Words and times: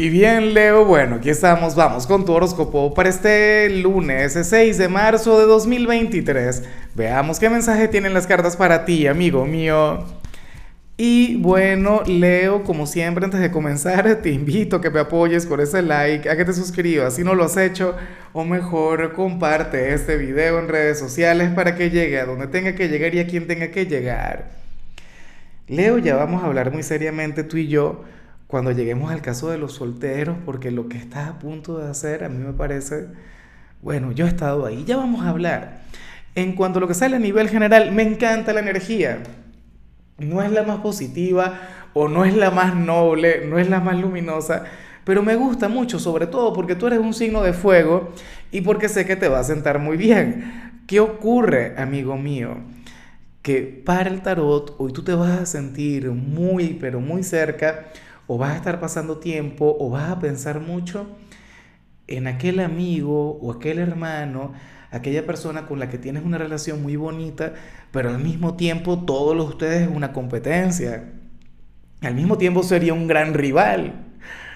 Y 0.00 0.08
bien, 0.08 0.54
Leo, 0.54 0.86
bueno, 0.86 1.16
aquí 1.16 1.28
estamos, 1.28 1.74
vamos 1.74 2.06
con 2.06 2.24
tu 2.24 2.32
horóscopo 2.32 2.94
para 2.94 3.10
este 3.10 3.68
lunes 3.68 4.32
6 4.32 4.78
de 4.78 4.88
marzo 4.88 5.38
de 5.38 5.44
2023. 5.44 6.62
Veamos 6.94 7.38
qué 7.38 7.50
mensaje 7.50 7.86
tienen 7.86 8.14
las 8.14 8.26
cartas 8.26 8.56
para 8.56 8.86
ti, 8.86 9.06
amigo 9.06 9.44
mío. 9.44 10.06
Y 10.96 11.36
bueno, 11.36 12.00
Leo, 12.06 12.64
como 12.64 12.86
siempre, 12.86 13.26
antes 13.26 13.40
de 13.40 13.50
comenzar, 13.50 14.14
te 14.22 14.30
invito 14.30 14.76
a 14.76 14.80
que 14.80 14.88
me 14.88 15.00
apoyes 15.00 15.44
con 15.44 15.60
ese 15.60 15.82
like, 15.82 16.30
a 16.30 16.34
que 16.34 16.46
te 16.46 16.54
suscribas 16.54 17.16
si 17.16 17.22
no 17.22 17.34
lo 17.34 17.44
has 17.44 17.58
hecho, 17.58 17.94
o 18.32 18.42
mejor, 18.46 19.12
comparte 19.12 19.92
este 19.92 20.16
video 20.16 20.60
en 20.60 20.68
redes 20.68 20.98
sociales 20.98 21.50
para 21.50 21.74
que 21.74 21.90
llegue 21.90 22.18
a 22.18 22.24
donde 22.24 22.46
tenga 22.46 22.74
que 22.74 22.88
llegar 22.88 23.14
y 23.14 23.18
a 23.18 23.26
quien 23.26 23.46
tenga 23.46 23.70
que 23.70 23.84
llegar. 23.84 24.48
Leo, 25.68 25.98
ya 25.98 26.16
vamos 26.16 26.42
a 26.42 26.46
hablar 26.46 26.72
muy 26.72 26.82
seriamente 26.82 27.44
tú 27.44 27.58
y 27.58 27.68
yo 27.68 28.02
cuando 28.50 28.72
lleguemos 28.72 29.12
al 29.12 29.22
caso 29.22 29.48
de 29.48 29.58
los 29.58 29.74
solteros, 29.74 30.36
porque 30.44 30.72
lo 30.72 30.88
que 30.88 30.98
estás 30.98 31.28
a 31.28 31.38
punto 31.38 31.78
de 31.78 31.88
hacer 31.88 32.24
a 32.24 32.28
mí 32.28 32.42
me 32.42 32.52
parece, 32.52 33.06
bueno, 33.80 34.10
yo 34.10 34.26
he 34.26 34.28
estado 34.28 34.66
ahí, 34.66 34.84
ya 34.84 34.96
vamos 34.96 35.24
a 35.24 35.28
hablar. 35.28 35.82
En 36.34 36.54
cuanto 36.56 36.78
a 36.78 36.80
lo 36.80 36.88
que 36.88 36.94
sale 36.94 37.14
a 37.14 37.20
nivel 37.20 37.48
general, 37.48 37.92
me 37.92 38.02
encanta 38.02 38.52
la 38.52 38.58
energía. 38.58 39.22
No 40.18 40.42
es 40.42 40.50
la 40.50 40.64
más 40.64 40.78
positiva 40.80 41.60
o 41.94 42.08
no 42.08 42.24
es 42.24 42.36
la 42.36 42.50
más 42.50 42.74
noble, 42.74 43.46
no 43.46 43.58
es 43.58 43.70
la 43.70 43.78
más 43.78 43.96
luminosa, 43.98 44.64
pero 45.04 45.22
me 45.22 45.36
gusta 45.36 45.68
mucho, 45.68 46.00
sobre 46.00 46.26
todo 46.26 46.52
porque 46.52 46.74
tú 46.74 46.88
eres 46.88 46.98
un 46.98 47.14
signo 47.14 47.42
de 47.42 47.52
fuego 47.52 48.12
y 48.50 48.62
porque 48.62 48.88
sé 48.88 49.06
que 49.06 49.14
te 49.14 49.28
va 49.28 49.38
a 49.38 49.44
sentar 49.44 49.78
muy 49.78 49.96
bien. 49.96 50.72
¿Qué 50.88 50.98
ocurre, 50.98 51.74
amigo 51.78 52.16
mío? 52.16 52.56
Que 53.42 53.62
para 53.62 54.10
el 54.10 54.22
tarot 54.22 54.74
hoy 54.78 54.92
tú 54.92 55.04
te 55.04 55.14
vas 55.14 55.38
a 55.40 55.46
sentir 55.46 56.10
muy, 56.10 56.76
pero 56.80 57.00
muy 57.00 57.22
cerca 57.22 57.86
o 58.32 58.38
vas 58.38 58.52
a 58.52 58.56
estar 58.58 58.78
pasando 58.78 59.18
tiempo 59.18 59.76
o 59.80 59.90
vas 59.90 60.08
a 60.08 60.20
pensar 60.20 60.60
mucho 60.60 61.08
en 62.06 62.28
aquel 62.28 62.60
amigo 62.60 63.32
o 63.42 63.50
aquel 63.50 63.80
hermano, 63.80 64.52
aquella 64.92 65.26
persona 65.26 65.66
con 65.66 65.80
la 65.80 65.88
que 65.88 65.98
tienes 65.98 66.24
una 66.24 66.38
relación 66.38 66.80
muy 66.80 66.94
bonita, 66.94 67.54
pero 67.90 68.10
al 68.10 68.20
mismo 68.20 68.54
tiempo 68.54 69.00
todos 69.00 69.36
los 69.36 69.48
ustedes 69.48 69.82
es 69.82 69.96
una 69.96 70.12
competencia. 70.12 71.10
Al 72.02 72.14
mismo 72.14 72.38
tiempo 72.38 72.62
sería 72.62 72.94
un 72.94 73.08
gran 73.08 73.34
rival. 73.34 74.09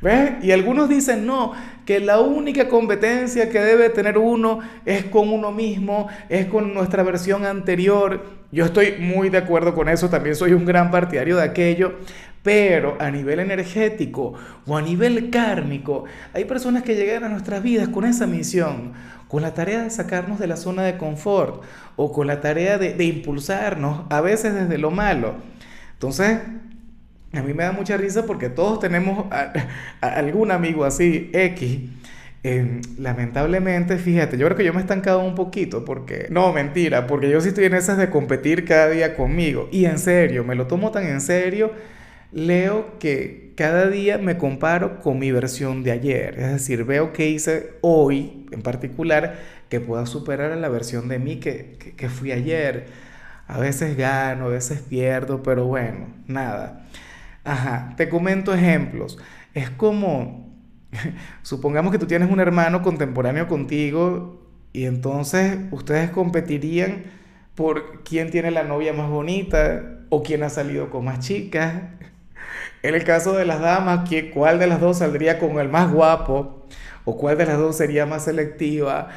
¿Ves? 0.00 0.44
Y 0.44 0.52
algunos 0.52 0.88
dicen, 0.88 1.24
no, 1.24 1.52
que 1.86 2.00
la 2.00 2.20
única 2.20 2.68
competencia 2.68 3.48
que 3.48 3.60
debe 3.60 3.88
tener 3.88 4.18
uno 4.18 4.60
es 4.84 5.04
con 5.04 5.30
uno 5.32 5.52
mismo, 5.52 6.08
es 6.28 6.46
con 6.46 6.74
nuestra 6.74 7.02
versión 7.02 7.46
anterior. 7.46 8.24
Yo 8.52 8.66
estoy 8.66 8.96
muy 8.98 9.30
de 9.30 9.38
acuerdo 9.38 9.74
con 9.74 9.88
eso, 9.88 10.10
también 10.10 10.36
soy 10.36 10.52
un 10.52 10.66
gran 10.66 10.90
partidario 10.90 11.36
de 11.36 11.44
aquello, 11.44 11.94
pero 12.42 12.96
a 13.00 13.10
nivel 13.10 13.40
energético 13.40 14.34
o 14.66 14.76
a 14.76 14.82
nivel 14.82 15.30
kármico, 15.30 16.04
hay 16.32 16.44
personas 16.44 16.82
que 16.82 16.94
llegan 16.94 17.24
a 17.24 17.28
nuestras 17.28 17.62
vidas 17.62 17.88
con 17.88 18.04
esa 18.04 18.26
misión, 18.26 18.92
con 19.28 19.42
la 19.42 19.54
tarea 19.54 19.82
de 19.82 19.90
sacarnos 19.90 20.38
de 20.38 20.46
la 20.46 20.56
zona 20.56 20.82
de 20.82 20.96
confort 20.96 21.62
o 21.96 22.12
con 22.12 22.26
la 22.26 22.40
tarea 22.40 22.78
de, 22.78 23.04
impulsarnos, 23.04 24.04
a 24.10 24.20
veces 24.20 24.54
desde 24.54 24.78
lo 24.78 24.90
malo. 24.90 25.34
Entonces, 25.94 26.38
a 27.36 27.42
mí 27.42 27.54
me 27.54 27.64
da 27.64 27.72
mucha 27.72 27.96
risa 27.96 28.26
porque 28.26 28.48
todos 28.48 28.80
tenemos 28.80 29.26
algún 30.00 30.50
amigo 30.50 30.84
así, 30.84 31.30
X. 31.32 31.80
Em, 32.42 32.80
lamentablemente, 32.98 33.98
fíjate, 33.98 34.38
yo 34.38 34.46
creo 34.46 34.56
que 34.56 34.64
yo 34.64 34.72
me 34.72 34.78
he 34.78 34.82
estancado 34.82 35.20
un 35.20 35.34
poquito 35.34 35.84
porque, 35.84 36.28
no, 36.30 36.52
mentira, 36.52 37.06
porque 37.06 37.28
yo 37.28 37.40
sí 37.40 37.48
estoy 37.48 37.64
en 37.64 37.74
esas 37.74 37.98
de 37.98 38.08
competir 38.10 38.64
cada 38.64 38.88
día 38.88 39.16
conmigo. 39.16 39.68
Y 39.72 39.86
en 39.86 39.98
serio, 39.98 40.44
me 40.44 40.54
lo 40.54 40.66
tomo 40.66 40.90
tan 40.92 41.06
en 41.06 41.20
serio 41.20 41.72
leo 42.32 42.98
que 42.98 43.52
cada 43.56 43.88
día 43.88 44.18
me 44.18 44.36
comparo 44.36 45.00
con 45.00 45.18
mi 45.18 45.32
versión 45.32 45.82
de 45.82 45.92
ayer. 45.92 46.38
Es 46.38 46.52
decir, 46.52 46.84
veo 46.84 47.12
que 47.12 47.28
hice 47.28 47.74
hoy 47.80 48.46
en 48.52 48.62
particular 48.62 49.38
que 49.68 49.80
pueda 49.80 50.06
superar 50.06 50.52
a 50.52 50.56
la 50.56 50.68
versión 50.68 51.08
de 51.08 51.18
mí 51.18 51.36
que, 51.36 51.76
que, 51.96 52.08
fui 52.08 52.32
ayer. 52.32 52.86
A 53.48 53.58
veces 53.58 53.96
gano, 53.96 54.46
a 54.46 54.48
veces 54.48 54.80
pierdo, 54.80 55.42
pero 55.42 55.66
bueno, 55.66 56.08
nada. 56.26 56.86
Ajá, 57.46 57.94
te 57.96 58.08
comento 58.08 58.52
ejemplos. 58.52 59.18
Es 59.54 59.70
como, 59.70 60.52
supongamos 61.42 61.92
que 61.92 61.98
tú 61.98 62.06
tienes 62.06 62.30
un 62.30 62.40
hermano 62.40 62.82
contemporáneo 62.82 63.46
contigo 63.48 64.42
y 64.72 64.84
entonces 64.84 65.58
ustedes 65.70 66.10
competirían 66.10 67.04
por 67.54 68.02
quién 68.02 68.30
tiene 68.30 68.50
la 68.50 68.64
novia 68.64 68.92
más 68.92 69.08
bonita 69.08 70.00
o 70.10 70.22
quién 70.24 70.42
ha 70.42 70.50
salido 70.50 70.90
con 70.90 71.04
más 71.04 71.20
chicas 71.20 71.84
en 72.82 72.94
el 72.96 73.04
caso 73.04 73.32
de 73.34 73.46
las 73.46 73.60
damas, 73.60 74.08
¿cuál 74.34 74.58
de 74.58 74.66
las 74.66 74.80
dos 74.80 74.98
saldría 74.98 75.38
con 75.38 75.58
el 75.60 75.68
más 75.68 75.92
guapo? 75.92 76.55
¿O 77.04 77.16
cuál 77.16 77.38
de 77.38 77.46
las 77.46 77.58
dos 77.58 77.76
sería 77.76 78.06
más 78.06 78.24
selectiva? 78.24 79.08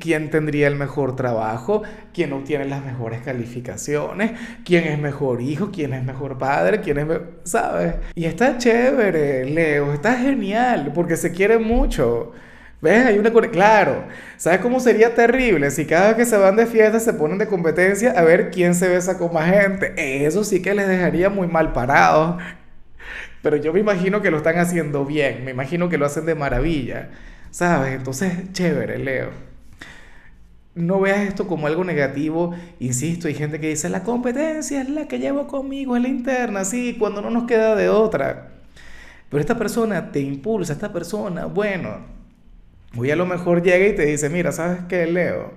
¿quién 0.00 0.30
tendría 0.30 0.66
el 0.68 0.76
mejor 0.76 1.16
trabajo? 1.16 1.82
¿Quién 2.12 2.32
obtiene 2.32 2.66
las 2.66 2.84
mejores 2.84 3.22
calificaciones? 3.22 4.32
¿Quién 4.64 4.84
es 4.84 4.98
mejor 4.98 5.40
hijo? 5.40 5.70
¿Quién 5.72 5.94
es 5.94 6.04
mejor 6.04 6.36
padre? 6.36 6.80
¿Quién 6.80 6.98
es 6.98 7.06
¿Sabes? 7.44 7.94
Y 8.14 8.26
está 8.26 8.58
chévere, 8.58 9.46
Leo, 9.46 9.94
está 9.94 10.16
genial, 10.16 10.92
porque 10.94 11.16
se 11.16 11.32
quiere 11.32 11.58
mucho. 11.58 12.32
¿Ves? 12.80 13.06
Hay 13.06 13.18
una... 13.18 13.32
Claro, 13.50 14.04
¿sabes 14.36 14.60
cómo 14.60 14.78
sería 14.78 15.14
terrible 15.14 15.70
si 15.70 15.84
cada 15.84 16.08
vez 16.08 16.16
que 16.16 16.24
se 16.26 16.36
van 16.36 16.54
de 16.54 16.66
fiesta 16.66 17.00
se 17.00 17.12
ponen 17.12 17.38
de 17.38 17.48
competencia 17.48 18.12
a 18.12 18.22
ver 18.22 18.50
quién 18.50 18.74
se 18.74 18.88
besa 18.88 19.18
con 19.18 19.32
más 19.32 19.50
gente? 19.50 19.94
Eso 19.96 20.44
sí 20.44 20.62
que 20.62 20.74
les 20.74 20.86
dejaría 20.86 21.28
muy 21.28 21.48
mal 21.48 21.72
parados. 21.72 22.40
Pero 23.42 23.56
yo 23.56 23.72
me 23.72 23.80
imagino 23.80 24.20
que 24.20 24.30
lo 24.30 24.38
están 24.38 24.58
haciendo 24.58 25.04
bien, 25.04 25.44
me 25.44 25.52
imagino 25.52 25.88
que 25.88 25.98
lo 25.98 26.06
hacen 26.06 26.26
de 26.26 26.34
maravilla, 26.34 27.10
¿sabes? 27.50 27.94
Entonces, 27.94 28.52
chévere, 28.52 28.98
Leo. 28.98 29.30
No 30.74 31.00
veas 31.00 31.20
esto 31.20 31.46
como 31.46 31.66
algo 31.66 31.84
negativo, 31.84 32.54
insisto, 32.78 33.28
hay 33.28 33.34
gente 33.34 33.60
que 33.60 33.68
dice, 33.68 33.88
la 33.88 34.04
competencia 34.04 34.80
es 34.80 34.88
la 34.88 35.08
que 35.08 35.18
llevo 35.18 35.46
conmigo, 35.48 35.96
es 35.96 36.02
la 36.02 36.08
interna, 36.08 36.64
sí, 36.64 36.96
cuando 36.98 37.20
no 37.20 37.30
nos 37.30 37.44
queda 37.44 37.74
de 37.74 37.88
otra. 37.88 38.50
Pero 39.28 39.40
esta 39.40 39.58
persona 39.58 40.12
te 40.12 40.20
impulsa, 40.20 40.72
esta 40.72 40.92
persona, 40.92 41.46
bueno, 41.46 41.98
hoy 42.96 43.10
a 43.10 43.16
lo 43.16 43.26
mejor 43.26 43.62
llega 43.62 43.86
y 43.86 43.94
te 43.94 44.06
dice, 44.06 44.30
mira, 44.30 44.52
¿sabes 44.52 44.80
qué, 44.88 45.06
Leo? 45.06 45.52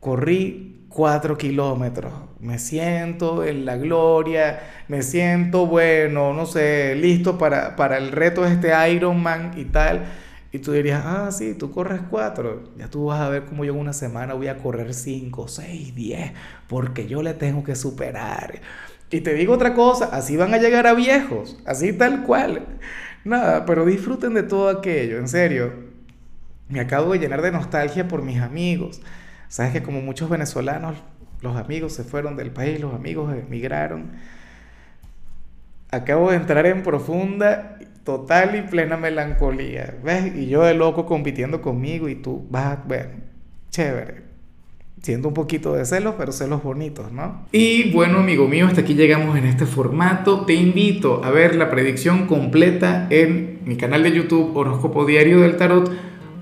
Corrí 0.00 0.77
cuatro 0.88 1.36
kilómetros. 1.36 2.12
Me 2.40 2.58
siento 2.58 3.44
en 3.44 3.64
la 3.64 3.76
gloria, 3.76 4.60
me 4.88 5.02
siento 5.02 5.66
bueno, 5.66 6.32
no 6.32 6.46
sé, 6.46 6.94
listo 6.96 7.38
para, 7.38 7.76
para 7.76 7.98
el 7.98 8.12
reto 8.12 8.42
de 8.42 8.52
este 8.52 8.92
Ironman 8.92 9.52
y 9.56 9.64
tal. 9.66 10.06
Y 10.50 10.60
tú 10.60 10.72
dirías, 10.72 11.02
ah, 11.04 11.30
sí, 11.30 11.54
tú 11.54 11.70
corres 11.70 12.00
cuatro. 12.08 12.64
Ya 12.76 12.88
tú 12.88 13.06
vas 13.06 13.20
a 13.20 13.28
ver 13.28 13.44
cómo 13.44 13.64
yo 13.64 13.74
en 13.74 13.80
una 13.80 13.92
semana 13.92 14.34
voy 14.34 14.48
a 14.48 14.56
correr 14.58 14.94
cinco, 14.94 15.46
seis, 15.46 15.94
diez, 15.94 16.32
porque 16.68 17.06
yo 17.06 17.22
le 17.22 17.34
tengo 17.34 17.62
que 17.64 17.76
superar. 17.76 18.60
Y 19.10 19.20
te 19.20 19.34
digo 19.34 19.54
otra 19.54 19.74
cosa, 19.74 20.06
así 20.06 20.36
van 20.36 20.54
a 20.54 20.58
llegar 20.58 20.86
a 20.86 20.94
viejos, 20.94 21.58
así 21.66 21.92
tal 21.92 22.24
cual. 22.24 22.66
Nada, 23.24 23.66
pero 23.66 23.84
disfruten 23.84 24.34
de 24.34 24.42
todo 24.42 24.68
aquello, 24.68 25.18
en 25.18 25.28
serio. 25.28 25.72
Me 26.68 26.80
acabo 26.80 27.12
de 27.12 27.18
llenar 27.18 27.42
de 27.42 27.52
nostalgia 27.52 28.08
por 28.08 28.22
mis 28.22 28.40
amigos. 28.40 29.00
Sabes 29.48 29.72
que 29.72 29.82
como 29.82 30.00
muchos 30.00 30.28
venezolanos, 30.28 30.96
los 31.40 31.56
amigos 31.56 31.94
se 31.94 32.04
fueron 32.04 32.36
del 32.36 32.50
país, 32.50 32.80
los 32.80 32.94
amigos 32.94 33.34
emigraron. 33.34 34.12
Acabo 35.90 36.30
de 36.30 36.36
entrar 36.36 36.66
en 36.66 36.82
profunda, 36.82 37.78
total 38.04 38.56
y 38.56 38.62
plena 38.62 38.96
melancolía. 38.96 39.94
¿Ves? 40.04 40.36
Y 40.36 40.48
yo 40.48 40.62
de 40.64 40.74
loco 40.74 41.06
compitiendo 41.06 41.62
conmigo 41.62 42.08
y 42.08 42.16
tú 42.16 42.46
vas, 42.50 42.78
bueno, 42.86 43.10
chévere. 43.70 44.28
Siendo 45.00 45.28
un 45.28 45.34
poquito 45.34 45.74
de 45.74 45.86
celos, 45.86 46.16
pero 46.18 46.32
celos 46.32 46.62
bonitos, 46.62 47.12
¿no? 47.12 47.46
Y 47.52 47.92
bueno, 47.92 48.18
amigo 48.18 48.48
mío, 48.48 48.66
hasta 48.66 48.80
aquí 48.80 48.94
llegamos 48.94 49.38
en 49.38 49.44
este 49.44 49.64
formato. 49.64 50.44
Te 50.44 50.54
invito 50.54 51.24
a 51.24 51.30
ver 51.30 51.54
la 51.54 51.70
predicción 51.70 52.26
completa 52.26 53.06
en 53.08 53.60
mi 53.64 53.76
canal 53.76 54.02
de 54.02 54.12
YouTube 54.12 54.56
Horóscopo 54.56 55.06
Diario 55.06 55.40
del 55.40 55.56
Tarot 55.56 55.90